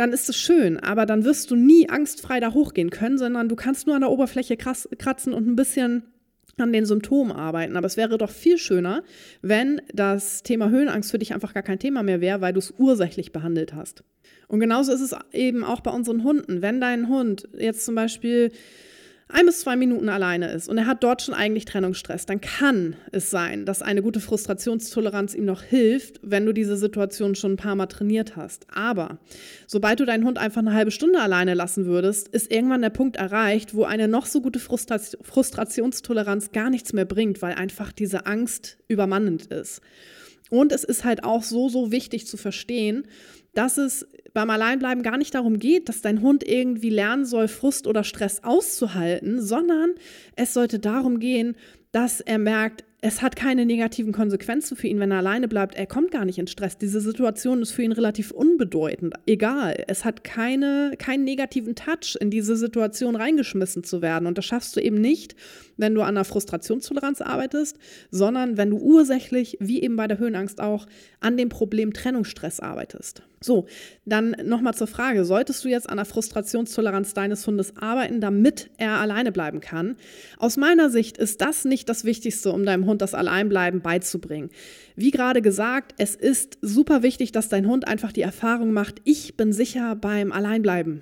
dann 0.01 0.13
ist 0.13 0.27
es 0.29 0.35
schön, 0.35 0.79
aber 0.79 1.05
dann 1.05 1.25
wirst 1.25 1.51
du 1.51 1.55
nie 1.55 1.87
angstfrei 1.87 2.39
da 2.39 2.55
hochgehen 2.55 2.89
können, 2.89 3.19
sondern 3.19 3.47
du 3.47 3.55
kannst 3.55 3.85
nur 3.85 3.93
an 3.93 4.01
der 4.01 4.09
Oberfläche 4.09 4.57
kratzen 4.57 5.31
und 5.31 5.47
ein 5.47 5.55
bisschen 5.55 6.01
an 6.57 6.73
den 6.73 6.87
Symptomen 6.87 7.31
arbeiten. 7.31 7.77
Aber 7.77 7.85
es 7.85 7.97
wäre 7.97 8.17
doch 8.17 8.31
viel 8.31 8.57
schöner, 8.57 9.03
wenn 9.43 9.79
das 9.93 10.41
Thema 10.41 10.71
Höhenangst 10.71 11.11
für 11.11 11.19
dich 11.19 11.35
einfach 11.35 11.53
gar 11.53 11.61
kein 11.61 11.77
Thema 11.77 12.01
mehr 12.01 12.19
wäre, 12.19 12.41
weil 12.41 12.51
du 12.51 12.57
es 12.57 12.73
ursächlich 12.79 13.31
behandelt 13.31 13.75
hast. 13.75 14.03
Und 14.47 14.59
genauso 14.59 14.91
ist 14.91 15.01
es 15.01 15.15
eben 15.33 15.63
auch 15.63 15.81
bei 15.81 15.91
unseren 15.91 16.23
Hunden. 16.23 16.63
Wenn 16.63 16.81
dein 16.81 17.07
Hund 17.07 17.47
jetzt 17.55 17.85
zum 17.85 17.93
Beispiel 17.93 18.51
ein 19.33 19.45
bis 19.45 19.61
zwei 19.61 19.75
Minuten 19.75 20.09
alleine 20.09 20.51
ist 20.51 20.67
und 20.67 20.77
er 20.77 20.85
hat 20.85 21.03
dort 21.03 21.21
schon 21.21 21.33
eigentlich 21.33 21.65
Trennungsstress, 21.65 22.25
dann 22.25 22.41
kann 22.41 22.95
es 23.11 23.29
sein, 23.29 23.65
dass 23.65 23.81
eine 23.81 24.01
gute 24.01 24.19
Frustrationstoleranz 24.19 25.33
ihm 25.33 25.45
noch 25.45 25.63
hilft, 25.63 26.19
wenn 26.23 26.45
du 26.45 26.53
diese 26.53 26.77
Situation 26.77 27.35
schon 27.35 27.53
ein 27.53 27.57
paar 27.57 27.75
Mal 27.75 27.87
trainiert 27.87 28.35
hast. 28.35 28.67
Aber 28.73 29.19
sobald 29.67 29.99
du 29.99 30.05
deinen 30.05 30.25
Hund 30.25 30.37
einfach 30.37 30.61
eine 30.61 30.73
halbe 30.73 30.91
Stunde 30.91 31.19
alleine 31.19 31.53
lassen 31.53 31.85
würdest, 31.85 32.27
ist 32.29 32.51
irgendwann 32.51 32.81
der 32.81 32.89
Punkt 32.89 33.17
erreicht, 33.17 33.73
wo 33.73 33.83
eine 33.83 34.07
noch 34.07 34.25
so 34.25 34.41
gute 34.41 34.59
Frustrationstoleranz 34.59 36.51
gar 36.51 36.69
nichts 36.69 36.93
mehr 36.93 37.05
bringt, 37.05 37.41
weil 37.41 37.53
einfach 37.53 37.91
diese 37.91 38.25
Angst 38.25 38.77
übermannend 38.87 39.47
ist. 39.47 39.81
Und 40.49 40.73
es 40.73 40.83
ist 40.83 41.05
halt 41.05 41.23
auch 41.23 41.43
so, 41.43 41.69
so 41.69 41.91
wichtig 41.91 42.27
zu 42.27 42.35
verstehen, 42.35 43.07
dass 43.53 43.77
es 43.77 44.07
beim 44.33 44.49
Alleinbleiben 44.49 45.03
gar 45.03 45.17
nicht 45.17 45.35
darum 45.35 45.59
geht, 45.59 45.89
dass 45.89 46.01
dein 46.01 46.21
Hund 46.21 46.47
irgendwie 46.47 46.89
lernen 46.89 47.25
soll, 47.25 47.47
Frust 47.47 47.87
oder 47.87 48.03
Stress 48.03 48.43
auszuhalten, 48.43 49.41
sondern 49.41 49.91
es 50.35 50.53
sollte 50.53 50.79
darum 50.79 51.19
gehen, 51.19 51.55
dass 51.91 52.21
er 52.21 52.37
merkt, 52.37 52.85
es 53.03 53.23
hat 53.23 53.35
keine 53.35 53.65
negativen 53.65 54.13
Konsequenzen 54.13 54.77
für 54.77 54.87
ihn, 54.87 54.99
wenn 54.99 55.09
er 55.09 55.17
alleine 55.17 55.47
bleibt. 55.47 55.73
Er 55.73 55.87
kommt 55.87 56.11
gar 56.11 56.23
nicht 56.23 56.37
in 56.37 56.45
Stress. 56.45 56.77
Diese 56.77 57.01
Situation 57.01 57.63
ist 57.63 57.71
für 57.71 57.81
ihn 57.81 57.91
relativ 57.91 58.29
unbedeutend. 58.29 59.15
Egal. 59.25 59.83
Es 59.87 60.05
hat 60.05 60.23
keine, 60.23 60.93
keinen 60.99 61.23
negativen 61.23 61.73
Touch, 61.73 62.15
in 62.19 62.29
diese 62.29 62.55
Situation 62.55 63.15
reingeschmissen 63.15 63.83
zu 63.83 64.03
werden. 64.03 64.27
Und 64.27 64.37
das 64.37 64.45
schaffst 64.45 64.75
du 64.75 64.79
eben 64.79 65.01
nicht, 65.01 65.35
wenn 65.77 65.95
du 65.95 66.03
an 66.03 66.13
der 66.13 66.25
Frustrationstoleranz 66.25 67.21
arbeitest, 67.21 67.77
sondern 68.11 68.55
wenn 68.57 68.69
du 68.69 68.77
ursächlich, 68.77 69.57
wie 69.59 69.81
eben 69.81 69.95
bei 69.95 70.07
der 70.07 70.19
Höhenangst 70.19 70.61
auch, 70.61 70.85
an 71.21 71.37
dem 71.37 71.49
Problem 71.49 71.93
Trennungsstress 71.93 72.59
arbeitest. 72.59 73.23
So, 73.43 73.65
dann 74.05 74.35
nochmal 74.43 74.75
zur 74.75 74.85
Frage, 74.85 75.25
solltest 75.25 75.65
du 75.65 75.69
jetzt 75.69 75.89
an 75.89 75.97
der 75.97 76.05
Frustrationstoleranz 76.05 77.15
deines 77.15 77.47
Hundes 77.47 77.75
arbeiten, 77.75 78.21
damit 78.21 78.69
er 78.77 78.99
alleine 78.99 79.31
bleiben 79.31 79.61
kann? 79.61 79.95
Aus 80.37 80.57
meiner 80.57 80.91
Sicht 80.91 81.17
ist 81.17 81.41
das 81.41 81.65
nicht 81.65 81.89
das 81.89 82.05
Wichtigste, 82.05 82.51
um 82.51 82.65
deinem 82.65 82.85
Hund 82.85 83.01
das 83.01 83.15
Alleinbleiben 83.15 83.81
beizubringen. 83.81 84.51
Wie 84.95 85.09
gerade 85.09 85.41
gesagt, 85.41 85.95
es 85.97 86.15
ist 86.15 86.59
super 86.61 87.01
wichtig, 87.01 87.31
dass 87.31 87.49
dein 87.49 87.67
Hund 87.67 87.87
einfach 87.87 88.11
die 88.11 88.21
Erfahrung 88.21 88.73
macht, 88.73 89.01
ich 89.05 89.35
bin 89.37 89.53
sicher 89.53 89.95
beim 89.95 90.31
Alleinbleiben 90.31 91.01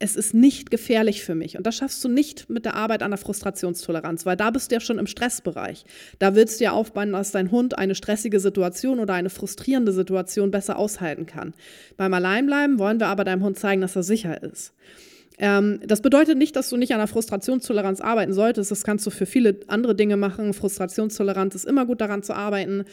es 0.00 0.14
ist 0.14 0.32
nicht 0.32 0.70
gefährlich 0.70 1.24
für 1.24 1.34
mich. 1.34 1.56
Und 1.56 1.66
das 1.66 1.76
schaffst 1.76 2.04
du 2.04 2.08
nicht 2.08 2.48
mit 2.48 2.64
der 2.64 2.74
Arbeit 2.74 3.02
an 3.02 3.10
der 3.10 3.18
Frustrationstoleranz, 3.18 4.26
weil 4.26 4.36
da 4.36 4.50
bist 4.50 4.70
du 4.70 4.76
ja 4.76 4.80
schon 4.80 4.98
im 4.98 5.08
Stressbereich. 5.08 5.84
Da 6.20 6.34
willst 6.36 6.60
du 6.60 6.64
ja 6.64 6.72
aufbauen, 6.72 7.12
dass 7.12 7.32
dein 7.32 7.50
Hund 7.50 7.76
eine 7.76 7.96
stressige 7.96 8.38
Situation 8.38 9.00
oder 9.00 9.14
eine 9.14 9.30
frustrierende 9.30 9.92
Situation 9.92 10.52
besser 10.52 10.78
aushalten 10.78 11.26
kann. 11.26 11.52
Beim 11.96 12.14
Alleinbleiben 12.14 12.78
wollen 12.78 13.00
wir 13.00 13.08
aber 13.08 13.24
deinem 13.24 13.42
Hund 13.42 13.58
zeigen, 13.58 13.80
dass 13.80 13.96
er 13.96 14.04
sicher 14.04 14.40
ist. 14.42 14.72
Ähm, 15.38 15.80
das 15.86 16.02
bedeutet 16.02 16.36
nicht, 16.36 16.56
dass 16.56 16.68
du 16.68 16.76
nicht 16.76 16.92
an 16.92 16.98
der 16.98 17.06
Frustrationstoleranz 17.06 18.00
arbeiten 18.00 18.32
solltest. 18.32 18.70
Das 18.70 18.84
kannst 18.84 19.06
du 19.06 19.10
für 19.10 19.26
viele 19.26 19.60
andere 19.68 19.94
Dinge 19.94 20.16
machen. 20.16 20.52
Frustrationstoleranz 20.52 21.54
ist 21.54 21.64
immer 21.64 21.86
gut 21.86 22.00
daran 22.00 22.22
zu 22.22 22.34
arbeiten, 22.34 22.84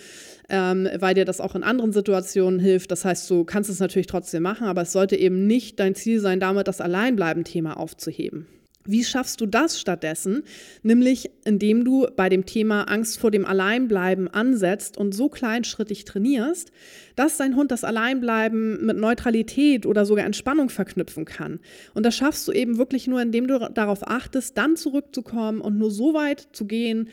ähm, 0.50 0.88
weil 1.00 1.16
dir 1.16 1.25
das 1.25 1.42
auch 1.42 1.56
in 1.56 1.64
anderen 1.64 1.92
Situationen 1.92 2.60
hilft. 2.60 2.92
Das 2.92 3.04
heißt, 3.06 3.30
du 3.30 3.44
kannst 3.44 3.70
es 3.70 3.80
natürlich 3.80 4.08
trotzdem 4.08 4.44
machen, 4.44 4.68
aber 4.68 4.84
es 4.84 4.92
sollte 4.92 5.16
eben 5.16 5.48
nicht 5.48 5.80
dein 5.80 5.96
Ziel 5.96 6.20
sein, 6.20 6.40
damit 6.40 6.68
das 6.68 6.82
Alleinbleiben-Thema 6.82 7.78
aufzuheben. 7.78 8.48
Wie 8.88 9.04
schaffst 9.04 9.42
du 9.42 9.48
das 9.48 9.80
stattdessen? 9.80 10.44
Nämlich 10.84 11.32
indem 11.44 11.84
du 11.84 12.08
bei 12.15 12.30
dem 12.30 12.46
Thema 12.46 12.84
Angst 12.84 13.20
vor 13.20 13.32
dem 13.32 13.46
Alleinbleiben 13.46 14.27
ansetzt 14.27 14.98
und 14.98 15.13
so 15.13 15.27
kleinschrittig 15.27 16.06
trainierst, 16.06 16.72
dass 17.15 17.38
dein 17.38 17.56
Hund 17.56 17.72
das 17.72 17.84
Alleinbleiben 17.84 18.86
mit 18.86 18.98
Neutralität 18.98 19.86
oder 19.86 20.06
sogar 20.06 20.25
Entspannung 20.25 20.70
verknüpfen 20.70 21.25
kann. 21.25 21.60
Und 21.94 22.06
das 22.06 22.15
schaffst 22.15 22.48
du 22.48 22.51
eben 22.51 22.77
wirklich 22.77 23.08
nur, 23.08 23.22
indem 23.22 23.48
du 23.48 23.58
darauf 23.74 24.08
achtest, 24.08 24.58
dann 24.58 24.75
zurückzukommen 24.75 25.62
und 25.62 25.77
nur 25.77 25.89
so 25.89 26.13
weit 26.13 26.48
zu 26.51 26.65
gehen, 26.65 27.10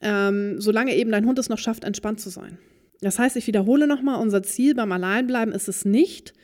ähm, 0.00 0.60
solange 0.60 0.96
eben 0.96 1.12
dein 1.12 1.26
Hund 1.26 1.38
es 1.38 1.48
noch 1.48 1.58
schafft, 1.58 1.84
entspannt 1.84 2.20
zu 2.20 2.30
sein. 2.30 2.58
Das 3.00 3.18
heißt, 3.18 3.36
ich 3.36 3.46
wiederhole 3.46 3.86
nochmal, 3.86 4.20
unser 4.20 4.42
Ziel 4.42 4.74
beim 4.74 4.90
Alleinbleiben 4.92 5.54
ist 5.54 5.68
es 5.68 5.84
nicht, 5.84 6.34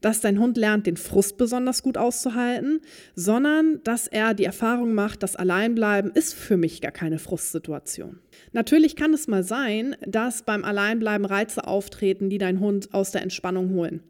dass 0.00 0.20
dein 0.20 0.38
Hund 0.38 0.56
lernt, 0.56 0.86
den 0.86 0.96
Frust 0.96 1.36
besonders 1.36 1.82
gut 1.82 1.96
auszuhalten, 1.96 2.80
sondern 3.14 3.80
dass 3.84 4.06
er 4.06 4.34
die 4.34 4.44
Erfahrung 4.44 4.94
macht, 4.94 5.22
das 5.22 5.36
Alleinbleiben 5.36 6.10
ist 6.12 6.34
für 6.34 6.56
mich 6.56 6.80
gar 6.80 6.92
keine 6.92 7.18
Frustsituation. 7.18 8.20
Natürlich 8.52 8.96
kann 8.96 9.12
es 9.12 9.28
mal 9.28 9.42
sein, 9.42 9.96
dass 10.06 10.42
beim 10.42 10.64
Alleinbleiben 10.64 11.26
Reize 11.26 11.66
auftreten, 11.66 12.30
die 12.30 12.38
dein 12.38 12.60
Hund 12.60 12.92
aus 12.92 13.10
der 13.10 13.22
Entspannung 13.22 13.70
holen. 13.70 14.02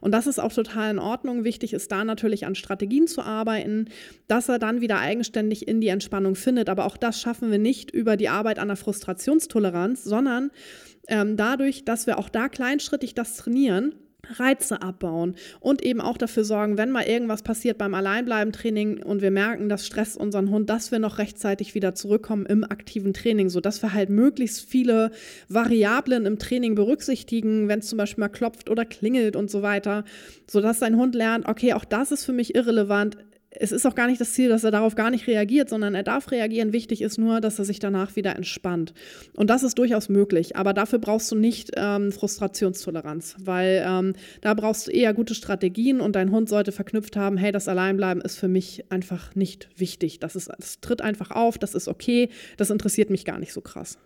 Und 0.00 0.12
das 0.12 0.26
ist 0.26 0.38
auch 0.38 0.52
total 0.52 0.90
in 0.90 0.98
Ordnung. 0.98 1.44
Wichtig 1.44 1.72
ist 1.72 1.90
da 1.92 2.04
natürlich 2.04 2.46
an 2.46 2.54
Strategien 2.54 3.06
zu 3.06 3.22
arbeiten, 3.22 3.86
dass 4.28 4.48
er 4.48 4.58
dann 4.58 4.80
wieder 4.80 4.98
eigenständig 4.98 5.68
in 5.68 5.80
die 5.80 5.88
Entspannung 5.88 6.34
findet. 6.34 6.68
Aber 6.68 6.86
auch 6.86 6.96
das 6.96 7.20
schaffen 7.20 7.50
wir 7.50 7.58
nicht 7.58 7.90
über 7.90 8.16
die 8.16 8.28
Arbeit 8.28 8.58
an 8.58 8.68
der 8.68 8.76
Frustrationstoleranz, 8.76 10.04
sondern 10.04 10.50
ähm, 11.08 11.36
dadurch, 11.36 11.84
dass 11.84 12.06
wir 12.06 12.18
auch 12.18 12.28
da 12.28 12.48
kleinschrittig 12.48 13.14
das 13.14 13.36
trainieren 13.36 13.94
Reize 14.28 14.82
abbauen 14.82 15.34
und 15.60 15.82
eben 15.82 16.00
auch 16.00 16.16
dafür 16.16 16.44
sorgen, 16.44 16.78
wenn 16.78 16.90
mal 16.90 17.04
irgendwas 17.04 17.42
passiert 17.42 17.78
beim 17.78 17.94
Alleinbleiben-Training 17.94 19.02
und 19.02 19.22
wir 19.22 19.30
merken, 19.30 19.68
das 19.68 19.86
stresst 19.86 20.16
unseren 20.16 20.50
Hund, 20.50 20.70
dass 20.70 20.92
wir 20.92 20.98
noch 20.98 21.18
rechtzeitig 21.18 21.74
wieder 21.74 21.94
zurückkommen 21.94 22.46
im 22.46 22.64
aktiven 22.64 23.12
Training, 23.12 23.50
sodass 23.50 23.82
wir 23.82 23.92
halt 23.92 24.10
möglichst 24.10 24.68
viele 24.68 25.10
Variablen 25.48 26.26
im 26.26 26.38
Training 26.38 26.74
berücksichtigen, 26.74 27.68
wenn 27.68 27.80
es 27.80 27.88
zum 27.88 27.98
Beispiel 27.98 28.22
mal 28.22 28.28
klopft 28.28 28.70
oder 28.70 28.84
klingelt 28.84 29.36
und 29.36 29.50
so 29.50 29.62
weiter, 29.62 30.04
sodass 30.46 30.80
dein 30.80 30.96
Hund 30.96 31.14
lernt, 31.14 31.46
okay, 31.48 31.72
auch 31.72 31.84
das 31.84 32.12
ist 32.12 32.24
für 32.24 32.32
mich 32.32 32.54
irrelevant, 32.54 33.16
es 33.50 33.72
ist 33.72 33.84
auch 33.84 33.96
gar 33.96 34.06
nicht 34.06 34.20
das 34.20 34.32
Ziel, 34.32 34.48
dass 34.48 34.62
er 34.62 34.70
darauf 34.70 34.94
gar 34.94 35.10
nicht 35.10 35.26
reagiert, 35.26 35.68
sondern 35.68 35.94
er 35.96 36.04
darf 36.04 36.30
reagieren. 36.30 36.72
Wichtig 36.72 37.02
ist 37.02 37.18
nur, 37.18 37.40
dass 37.40 37.58
er 37.58 37.64
sich 37.64 37.80
danach 37.80 38.14
wieder 38.14 38.36
entspannt. 38.36 38.94
Und 39.34 39.50
das 39.50 39.64
ist 39.64 39.76
durchaus 39.76 40.08
möglich. 40.08 40.56
Aber 40.56 40.72
dafür 40.72 41.00
brauchst 41.00 41.30
du 41.32 41.36
nicht 41.36 41.72
ähm, 41.76 42.12
Frustrationstoleranz, 42.12 43.36
weil 43.40 43.84
ähm, 43.84 44.14
da 44.40 44.54
brauchst 44.54 44.86
du 44.86 44.92
eher 44.92 45.14
gute 45.14 45.34
Strategien 45.34 46.00
und 46.00 46.14
dein 46.14 46.30
Hund 46.30 46.48
sollte 46.48 46.70
verknüpft 46.70 47.16
haben, 47.16 47.36
hey, 47.36 47.50
das 47.50 47.66
Alleinbleiben 47.66 48.22
ist 48.22 48.38
für 48.38 48.48
mich 48.48 48.84
einfach 48.88 49.34
nicht 49.34 49.68
wichtig. 49.76 50.20
Das, 50.20 50.36
ist, 50.36 50.48
das 50.56 50.80
tritt 50.80 51.02
einfach 51.02 51.32
auf, 51.32 51.58
das 51.58 51.74
ist 51.74 51.88
okay, 51.88 52.28
das 52.56 52.70
interessiert 52.70 53.10
mich 53.10 53.24
gar 53.24 53.38
nicht 53.38 53.52
so 53.52 53.60
krass. 53.60 53.98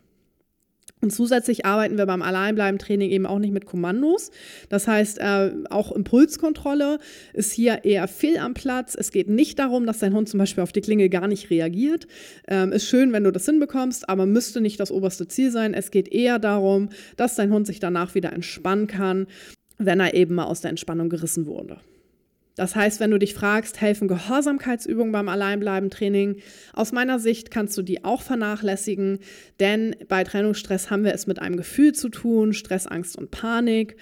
Und 1.05 1.11
zusätzlich 1.11 1.67
arbeiten 1.67 1.99
wir 1.99 2.07
beim 2.07 2.23
Alleinbleiben-Training 2.23 3.11
eben 3.11 3.27
auch 3.27 3.39
nicht 3.39 3.53
mit 3.53 3.67
Kommandos. 3.67 4.31
Das 4.71 4.89
heißt, 4.89 5.19
äh, 5.19 5.53
auch 5.69 5.93
Impulskontrolle 5.93 6.99
ist 7.35 7.53
hier 7.53 7.85
eher 7.85 8.09
fehl 8.09 8.39
am 8.39 8.55
Platz. 8.55 8.97
Es 8.99 9.13
geht 9.13 9.29
nicht 9.29 9.59
darum, 9.59 9.85
dass 9.85 9.99
dein 9.99 10.15
Hund 10.15 10.31
zum 10.31 10.39
Beispiel 10.39 10.63
auf 10.63 10.73
die 10.73 10.81
Klingel 10.81 11.11
gar 11.11 11.29
nicht 11.29 11.51
reagiert. 11.51 12.07
Ähm, 12.49 12.73
ist 12.73 12.87
schön, 12.87 13.13
wenn 13.13 13.23
du 13.23 13.33
das 13.33 13.45
hinbekommst, 13.45 14.09
aber 14.09 14.25
müsste 14.25 14.63
nicht 14.63 14.81
das 14.81 14.91
oberste 14.91 15.29
Ziel 15.29 15.51
sein. 15.51 15.75
Es 15.75 15.91
geht 15.91 16.09
eher 16.09 16.39
darum, 16.39 16.89
dass 17.19 17.35
dein 17.35 17.53
Hund 17.53 17.67
sich 17.67 17.81
danach 17.81 18.15
wieder 18.15 18.33
entspannen 18.33 18.87
kann, 18.87 19.27
wenn 19.77 20.01
er 20.01 20.15
eben 20.15 20.35
mal 20.37 20.45
aus 20.45 20.63
der 20.63 20.71
Entspannung 20.71 21.11
gerissen 21.11 21.45
wurde. 21.45 21.81
Das 22.57 22.77
heißt, 22.77 23.01
wenn 23.01 23.11
du 23.11 23.19
dich 23.19 23.35
fragst, 23.35 23.81
helfen 23.81 24.07
Gehorsamkeitsübungen 24.07 25.13
beim 25.13 25.29
Alleinbleiben-Training? 25.29 26.37
Aus 26.73 26.93
meiner 26.93 27.19
Sicht 27.19 27.51
kannst 27.51 27.77
du 27.77 27.83
die 27.83 28.05
auch 28.05 28.23
vernachlässigen, 28.23 29.19
denn 29.59 29.97
bei 30.09 30.23
Trennungsstress 30.23 30.91
haben 30.91 31.05
wir 31.05 31.15
es 31.15 31.27
mit 31.27 31.41
einem 31.41 31.57
Gefühl 31.57 31.93
zu 31.93 32.09
tun, 32.09 32.53
Stress, 32.53 32.87
Angst 32.87 33.17
und 33.17 33.31
Panik 33.31 33.97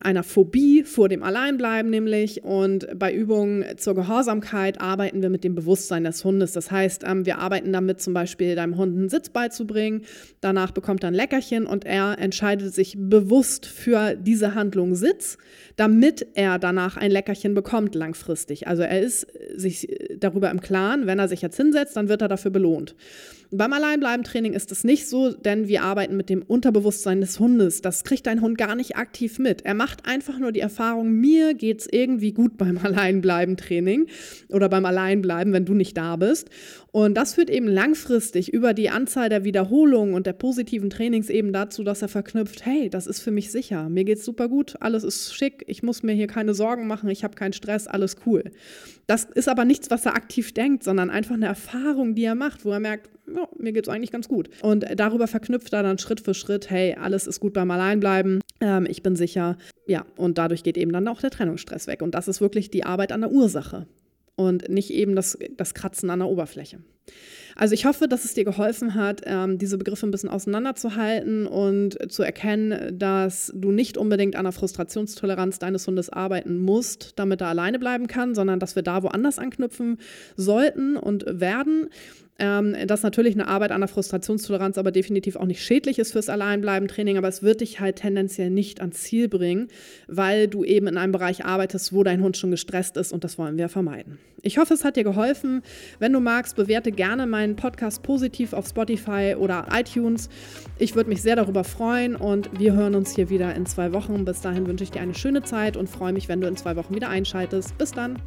einer 0.00 0.22
Phobie 0.22 0.82
vor 0.84 1.08
dem 1.08 1.22
Alleinbleiben 1.22 1.90
nämlich. 1.90 2.44
Und 2.44 2.86
bei 2.98 3.12
Übungen 3.12 3.64
zur 3.76 3.94
Gehorsamkeit 3.94 4.80
arbeiten 4.80 5.22
wir 5.22 5.30
mit 5.30 5.44
dem 5.44 5.54
Bewusstsein 5.54 6.04
des 6.04 6.24
Hundes. 6.24 6.52
Das 6.52 6.70
heißt, 6.70 7.04
ähm, 7.06 7.26
wir 7.26 7.38
arbeiten 7.38 7.72
damit 7.72 8.00
zum 8.00 8.14
Beispiel 8.14 8.54
deinem 8.54 8.76
Hund 8.76 8.96
einen 8.96 9.08
Sitz 9.08 9.28
beizubringen. 9.28 10.02
Danach 10.40 10.70
bekommt 10.70 11.04
er 11.04 11.08
ein 11.08 11.14
Leckerchen 11.14 11.66
und 11.66 11.84
er 11.84 12.18
entscheidet 12.18 12.74
sich 12.74 12.96
bewusst 12.98 13.66
für 13.66 14.14
diese 14.14 14.54
Handlung 14.54 14.94
Sitz, 14.94 15.38
damit 15.76 16.26
er 16.34 16.58
danach 16.58 16.96
ein 16.96 17.10
Leckerchen 17.10 17.54
bekommt 17.54 17.94
langfristig. 17.94 18.68
Also 18.68 18.82
er 18.82 19.00
ist 19.00 19.26
sich 19.54 19.88
darüber 20.18 20.50
im 20.50 20.60
Klaren, 20.60 21.06
wenn 21.06 21.18
er 21.18 21.28
sich 21.28 21.42
jetzt 21.42 21.56
hinsetzt, 21.56 21.96
dann 21.96 22.08
wird 22.08 22.22
er 22.22 22.28
dafür 22.28 22.50
belohnt. 22.50 22.94
Beim 23.52 23.72
Alleinbleiben-Training 23.72 24.54
ist 24.54 24.72
es 24.72 24.82
nicht 24.82 25.08
so, 25.08 25.32
denn 25.32 25.68
wir 25.68 25.82
arbeiten 25.82 26.16
mit 26.16 26.28
dem 26.30 26.42
Unterbewusstsein 26.42 27.20
des 27.20 27.38
Hundes. 27.38 27.80
Das 27.80 28.02
kriegt 28.02 28.26
dein 28.26 28.40
Hund 28.40 28.58
gar 28.58 28.74
nicht 28.74 28.96
aktiv 28.96 29.38
mit. 29.38 29.64
Er 29.64 29.74
macht 29.74 30.06
einfach 30.06 30.38
nur 30.38 30.50
die 30.50 30.60
Erfahrung, 30.60 31.12
mir 31.12 31.54
geht 31.54 31.80
es 31.80 31.88
irgendwie 31.90 32.32
gut 32.32 32.56
beim 32.58 32.78
Alleinbleiben-Training 32.78 34.08
oder 34.48 34.68
beim 34.68 34.84
Alleinbleiben, 34.84 35.52
wenn 35.52 35.64
du 35.64 35.74
nicht 35.74 35.96
da 35.96 36.16
bist. 36.16 36.50
Und 36.90 37.14
das 37.14 37.34
führt 37.34 37.50
eben 37.50 37.68
langfristig 37.68 38.52
über 38.52 38.72
die 38.72 38.90
Anzahl 38.90 39.28
der 39.28 39.44
Wiederholungen 39.44 40.14
und 40.14 40.26
der 40.26 40.32
positiven 40.32 40.90
Trainings 40.90 41.28
eben 41.28 41.52
dazu, 41.52 41.84
dass 41.84 42.02
er 42.02 42.08
verknüpft, 42.08 42.64
hey, 42.64 42.88
das 42.88 43.06
ist 43.06 43.20
für 43.20 43.30
mich 43.30 43.52
sicher, 43.52 43.88
mir 43.90 44.04
geht 44.04 44.18
es 44.18 44.24
super 44.24 44.48
gut, 44.48 44.76
alles 44.80 45.04
ist 45.04 45.34
schick, 45.34 45.62
ich 45.66 45.82
muss 45.82 46.02
mir 46.02 46.14
hier 46.14 46.26
keine 46.26 46.54
Sorgen 46.54 46.86
machen, 46.86 47.10
ich 47.10 47.22
habe 47.22 47.34
keinen 47.34 47.52
Stress, 47.52 47.86
alles 47.86 48.16
cool. 48.24 48.44
Das 49.06 49.24
ist 49.24 49.48
aber 49.48 49.64
nichts, 49.66 49.90
was 49.90 50.06
er 50.06 50.16
aktiv 50.16 50.52
denkt, 50.54 50.84
sondern 50.84 51.10
einfach 51.10 51.34
eine 51.34 51.46
Erfahrung, 51.46 52.14
die 52.14 52.24
er 52.24 52.34
macht, 52.34 52.64
wo 52.64 52.70
er 52.70 52.80
merkt, 52.80 53.10
ja, 53.34 53.48
mir 53.58 53.72
geht 53.72 53.86
es 53.86 53.92
eigentlich 53.92 54.12
ganz 54.12 54.28
gut. 54.28 54.50
Und 54.62 54.84
darüber 54.96 55.26
verknüpft 55.26 55.72
er 55.72 55.82
dann 55.82 55.98
Schritt 55.98 56.20
für 56.20 56.34
Schritt, 56.34 56.70
hey, 56.70 56.94
alles 56.94 57.26
ist 57.26 57.40
gut 57.40 57.52
beim 57.52 57.70
Alleinbleiben, 57.70 58.40
ähm, 58.60 58.86
ich 58.88 59.02
bin 59.02 59.16
sicher. 59.16 59.56
Ja, 59.86 60.04
und 60.16 60.38
dadurch 60.38 60.62
geht 60.62 60.76
eben 60.76 60.92
dann 60.92 61.08
auch 61.08 61.20
der 61.20 61.30
Trennungsstress 61.30 61.86
weg. 61.86 62.02
Und 62.02 62.14
das 62.14 62.28
ist 62.28 62.40
wirklich 62.40 62.70
die 62.70 62.84
Arbeit 62.84 63.12
an 63.12 63.20
der 63.20 63.30
Ursache 63.30 63.86
und 64.36 64.68
nicht 64.68 64.90
eben 64.90 65.16
das, 65.16 65.38
das 65.56 65.74
Kratzen 65.74 66.10
an 66.10 66.20
der 66.20 66.28
Oberfläche. 66.28 66.78
Also 67.56 67.72
ich 67.72 67.86
hoffe, 67.86 68.06
dass 68.06 68.26
es 68.26 68.34
dir 68.34 68.44
geholfen 68.44 68.94
hat, 68.94 69.22
ähm, 69.24 69.56
diese 69.56 69.78
Begriffe 69.78 70.06
ein 70.06 70.10
bisschen 70.10 70.28
auseinanderzuhalten 70.28 71.46
und 71.46 72.12
zu 72.12 72.22
erkennen, 72.22 72.98
dass 72.98 73.50
du 73.54 73.72
nicht 73.72 73.96
unbedingt 73.96 74.36
an 74.36 74.44
der 74.44 74.52
Frustrationstoleranz 74.52 75.58
deines 75.58 75.86
Hundes 75.86 76.10
arbeiten 76.10 76.58
musst, 76.58 77.14
damit 77.16 77.40
er 77.40 77.48
alleine 77.48 77.78
bleiben 77.78 78.08
kann, 78.08 78.34
sondern 78.34 78.60
dass 78.60 78.76
wir 78.76 78.82
da 78.82 79.02
woanders 79.02 79.38
anknüpfen 79.38 79.96
sollten 80.36 80.96
und 80.96 81.24
werden 81.26 81.88
ähm, 82.38 82.76
dass 82.86 83.02
natürlich 83.02 83.34
eine 83.34 83.48
Arbeit 83.48 83.72
an 83.72 83.80
der 83.80 83.88
Frustrationstoleranz 83.88 84.78
aber 84.78 84.92
definitiv 84.92 85.36
auch 85.36 85.46
nicht 85.46 85.62
schädlich 85.62 85.98
ist 85.98 86.12
fürs 86.12 86.28
Alleinbleiben-Training, 86.28 87.16
aber 87.16 87.28
es 87.28 87.42
wird 87.42 87.60
dich 87.60 87.80
halt 87.80 87.96
tendenziell 87.96 88.50
nicht 88.50 88.80
ans 88.80 89.02
Ziel 89.02 89.28
bringen, 89.28 89.68
weil 90.06 90.48
du 90.48 90.64
eben 90.64 90.86
in 90.86 90.98
einem 90.98 91.12
Bereich 91.12 91.44
arbeitest, 91.44 91.92
wo 91.92 92.02
dein 92.02 92.22
Hund 92.22 92.36
schon 92.36 92.50
gestresst 92.50 92.96
ist 92.96 93.12
und 93.12 93.24
das 93.24 93.38
wollen 93.38 93.56
wir 93.56 93.68
vermeiden. 93.68 94.18
Ich 94.42 94.58
hoffe, 94.58 94.74
es 94.74 94.84
hat 94.84 94.96
dir 94.96 95.04
geholfen. 95.04 95.62
Wenn 95.98 96.12
du 96.12 96.20
magst, 96.20 96.56
bewerte 96.56 96.92
gerne 96.92 97.26
meinen 97.46 97.56
Podcast 97.56 98.02
positiv 98.02 98.52
auf 98.52 98.66
Spotify 98.66 99.36
oder 99.38 99.66
iTunes. 99.72 100.28
Ich 100.78 100.96
würde 100.96 101.08
mich 101.08 101.22
sehr 101.22 101.36
darüber 101.36 101.62
freuen 101.62 102.16
und 102.16 102.50
wir 102.58 102.72
hören 102.72 102.96
uns 102.96 103.14
hier 103.14 103.30
wieder 103.30 103.54
in 103.54 103.66
zwei 103.66 103.92
Wochen. 103.92 104.24
Bis 104.24 104.40
dahin 104.40 104.66
wünsche 104.66 104.82
ich 104.82 104.90
dir 104.90 105.00
eine 105.00 105.14
schöne 105.14 105.42
Zeit 105.42 105.76
und 105.76 105.88
freue 105.88 106.12
mich, 106.12 106.28
wenn 106.28 106.40
du 106.40 106.48
in 106.48 106.56
zwei 106.56 106.74
Wochen 106.74 106.94
wieder 106.94 107.08
einschaltest. 107.08 107.78
Bis 107.78 107.92
dann. 107.92 108.18